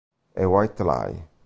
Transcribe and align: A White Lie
A 0.35 0.47
White 0.49 0.79
Lie 0.81 1.27